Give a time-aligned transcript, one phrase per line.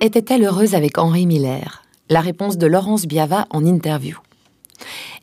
[0.00, 4.18] était-elle heureuse avec Henri Miller La réponse de Laurence Biava en interview.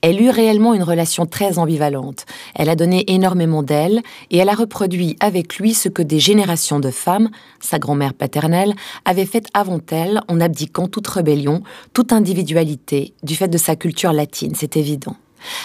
[0.00, 2.24] Elle eut réellement une relation très ambivalente.
[2.54, 6.80] Elle a donné énormément d'elle et elle a reproduit avec lui ce que des générations
[6.80, 7.28] de femmes,
[7.60, 8.74] sa grand-mère paternelle,
[9.04, 14.14] avaient fait avant elle en abdiquant toute rébellion, toute individualité, du fait de sa culture
[14.14, 15.16] latine, c'est évident.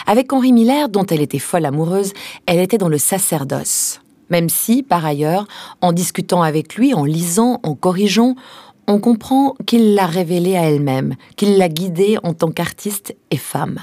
[0.07, 2.11] Avec Henri Miller, dont elle était folle amoureuse,
[2.47, 4.01] elle était dans le sacerdoce.
[4.31, 5.45] Même si, par ailleurs,
[5.81, 8.35] en discutant avec lui, en lisant, en corrigeant,
[8.87, 13.79] on comprend qu'il l'a révélée à elle-même, qu'il l'a guidée en tant qu'artiste et femme.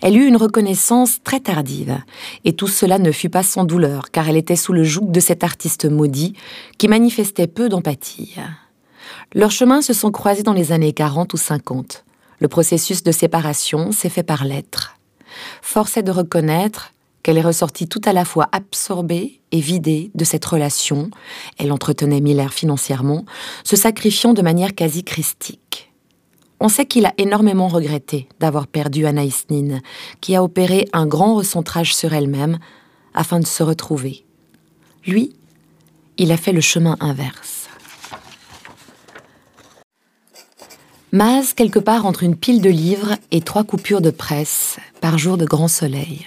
[0.00, 1.98] Elle eut une reconnaissance très tardive,
[2.46, 5.20] et tout cela ne fut pas sans douleur, car elle était sous le joug de
[5.20, 6.32] cet artiste maudit
[6.78, 8.36] qui manifestait peu d'empathie.
[9.34, 12.04] Leurs chemins se sont croisés dans les années 40 ou 50.
[12.40, 14.96] Le processus de séparation s'est fait par lettres.
[15.60, 16.92] Force est de reconnaître
[17.28, 21.10] qu'elle est ressortie tout à la fois absorbée et vidée de cette relation,
[21.58, 23.26] elle entretenait Miller financièrement,
[23.64, 25.92] se sacrifiant de manière quasi christique.
[26.58, 29.80] On sait qu'il a énormément regretté d'avoir perdu Anaïs Nin,
[30.22, 32.58] qui a opéré un grand recentrage sur elle-même
[33.12, 34.24] afin de se retrouver.
[35.06, 35.34] Lui,
[36.16, 37.68] il a fait le chemin inverse.
[41.12, 45.36] Maz, quelque part entre une pile de livres et trois coupures de presse par jour
[45.36, 46.26] de grand soleil.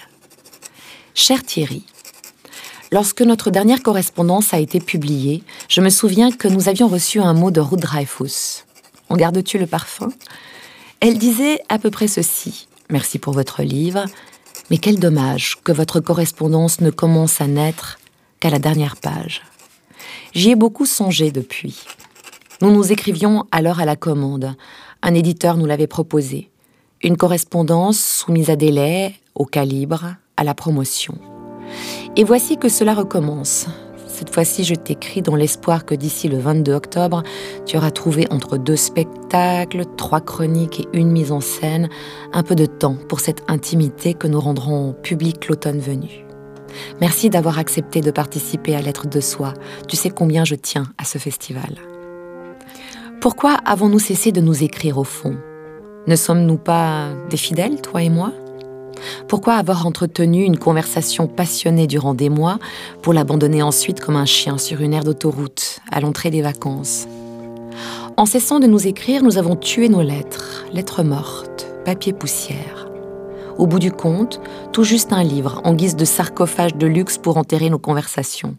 [1.14, 1.84] Cher Thierry,
[2.92, 7.34] lorsque notre dernière correspondance a été publiée, je me souviens que nous avions reçu un
[7.34, 8.64] mot de Ruth Dreyfus.
[9.10, 10.10] En gardes-tu le parfum?
[11.02, 12.68] Elle disait à peu près ceci.
[12.90, 14.06] Merci pour votre livre,
[14.70, 18.00] mais quel dommage que votre correspondance ne commence à naître
[18.40, 19.42] qu'à la dernière page.
[20.34, 21.84] J'y ai beaucoup songé depuis.
[22.62, 24.56] Nous nous écrivions alors à la commande.
[25.02, 26.50] Un éditeur nous l'avait proposé.
[27.04, 31.16] Une correspondance soumise à délai, au calibre, à la promotion.
[32.16, 33.68] Et voici que cela recommence.
[34.08, 37.24] Cette fois-ci, je t'écris dans l'espoir que d'ici le 22 octobre,
[37.66, 41.90] tu auras trouvé entre deux spectacles, trois chroniques et une mise en scène,
[42.34, 46.26] un peu de temps pour cette intimité que nous rendrons publique l'automne venu.
[47.00, 49.54] Merci d'avoir accepté de participer à l'être de soi.
[49.88, 51.78] Tu sais combien je tiens à ce festival.
[53.22, 55.36] Pourquoi avons-nous cessé de nous écrire au fond?
[56.08, 58.32] Ne sommes-nous pas des fidèles, toi et moi?
[59.32, 62.60] Pourquoi avoir entretenu une conversation passionnée durant des mois
[63.02, 67.08] pour l'abandonner ensuite comme un chien sur une aire d'autoroute à l'entrée des vacances?
[68.18, 72.90] En cessant de nous écrire, nous avons tué nos lettres, lettres mortes, papier poussière.
[73.58, 74.42] Au bout du compte,
[74.74, 78.58] tout juste un livre en guise de sarcophage de luxe pour enterrer nos conversations.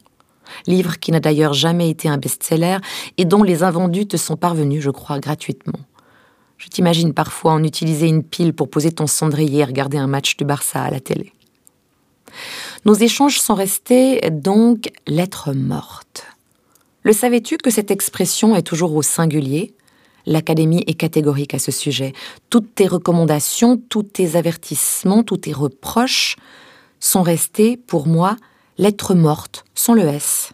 [0.67, 2.79] Livre qui n'a d'ailleurs jamais été un best-seller
[3.19, 5.81] et dont les invendus te sont parvenus, je crois, gratuitement.
[6.63, 10.37] Je t'imagine parfois en utiliser une pile pour poser ton cendrier et regarder un match
[10.37, 11.33] du Barça à la télé.
[12.85, 16.25] Nos échanges sont restés donc lettres mortes.
[17.03, 19.75] Le savais-tu que cette expression est toujours au singulier?
[20.25, 22.13] L'Académie est catégorique à ce sujet.
[22.49, 26.37] Toutes tes recommandations, tous tes avertissements, tous tes reproches
[27.01, 28.37] sont restés, pour moi,
[28.79, 30.53] lettres mortes, sans le S.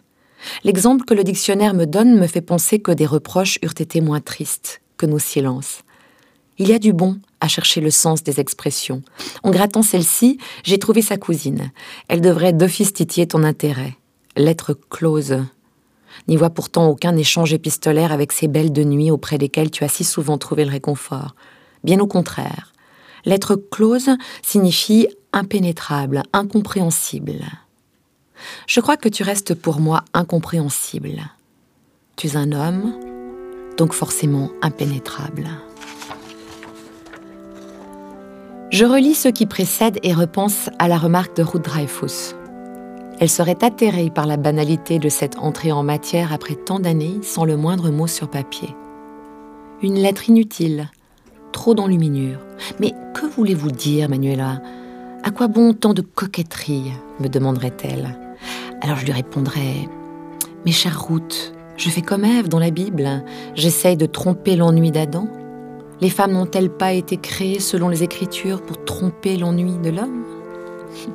[0.63, 4.21] L'exemple que le dictionnaire me donne me fait penser que des reproches eurent été moins
[4.21, 5.83] tristes que nos silences.
[6.59, 9.01] Il y a du bon à chercher le sens des expressions.
[9.43, 11.71] En grattant celle-ci, j'ai trouvé sa cousine.
[12.09, 13.95] Elle devrait d'office titiller ton intérêt.
[14.35, 15.37] Lettre close.
[16.27, 19.87] N'y vois pourtant aucun échange épistolaire avec ces belles de nuit auprès desquelles tu as
[19.87, 21.33] si souvent trouvé le réconfort.
[21.85, 22.73] Bien au contraire.
[23.23, 24.09] Lettre close
[24.41, 27.45] signifie impénétrable, incompréhensible.
[28.67, 31.21] Je crois que tu restes pour moi incompréhensible.
[32.17, 32.93] Tu es un homme,
[33.77, 35.47] donc forcément impénétrable.
[38.71, 42.35] Je relis ce qui précède et repense à la remarque de Ruth Dreyfus.
[43.19, 47.45] Elle serait atterrée par la banalité de cette entrée en matière après tant d'années sans
[47.45, 48.69] le moindre mot sur papier.
[49.81, 50.91] Une lettre inutile,
[51.51, 52.37] trop d'enluminure.
[52.79, 54.61] Mais que voulez-vous dire, Manuela?
[55.23, 58.19] À quoi bon tant de coquetterie me demanderait-elle.
[58.81, 59.89] Alors je lui répondrais
[60.67, 63.23] Mes chères Ruth, je fais comme Ève dans la Bible.
[63.55, 65.27] J'essaye de tromper l'ennui d'Adam
[66.01, 70.23] les femmes n'ont-elles pas été créées selon les Écritures pour tromper l'ennui de l'homme?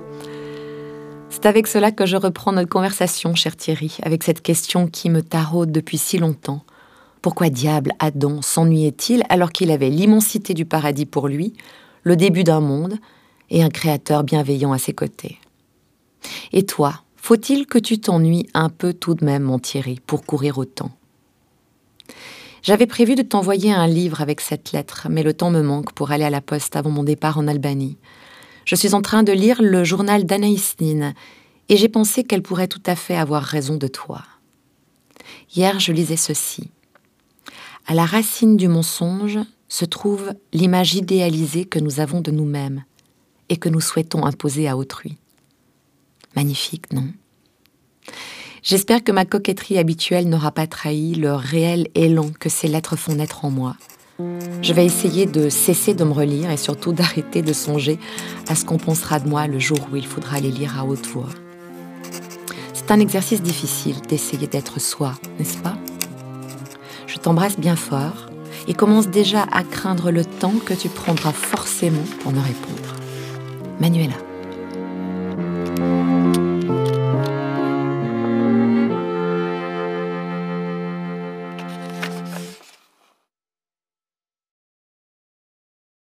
[1.30, 5.22] C'est avec cela que je reprends notre conversation, cher Thierry, avec cette question qui me
[5.22, 6.64] taraude depuis si longtemps.
[7.22, 11.54] Pourquoi diable Adam s'ennuyait-il alors qu'il avait l'immensité du paradis pour lui,
[12.02, 12.98] le début d'un monde
[13.50, 15.38] et un créateur bienveillant à ses côtés?
[16.52, 20.58] Et toi, faut-il que tu t'ennuies un peu tout de même, mon Thierry, pour courir
[20.58, 20.90] autant?
[22.64, 26.10] J'avais prévu de t'envoyer un livre avec cette lettre, mais le temps me manque pour
[26.10, 27.98] aller à la poste avant mon départ en Albanie.
[28.64, 31.12] Je suis en train de lire le journal d'Anaïs Nin,
[31.68, 34.22] et j'ai pensé qu'elle pourrait tout à fait avoir raison de toi.
[35.54, 36.70] Hier, je lisais ceci.
[37.86, 39.38] À la racine du mensonge
[39.68, 42.84] se trouve l'image idéalisée que nous avons de nous-mêmes
[43.50, 45.18] et que nous souhaitons imposer à autrui.
[46.34, 47.08] Magnifique, non?
[48.64, 53.14] J'espère que ma coquetterie habituelle n'aura pas trahi le réel élan que ces lettres font
[53.14, 53.76] naître en moi.
[54.62, 57.98] Je vais essayer de cesser de me relire et surtout d'arrêter de songer
[58.48, 61.06] à ce qu'on pensera de moi le jour où il faudra les lire à haute
[61.08, 61.28] voix.
[62.72, 65.76] C'est un exercice difficile d'essayer d'être soi, n'est-ce pas?
[67.06, 68.30] Je t'embrasse bien fort
[68.66, 72.94] et commence déjà à craindre le temps que tu prendras forcément pour me répondre.
[73.78, 74.14] Manuela.